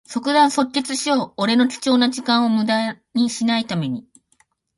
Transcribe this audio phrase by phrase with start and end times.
[0.07, 1.33] 即断即決しよう。
[1.37, 4.09] 俺の貴重な時間をむだにしない為に。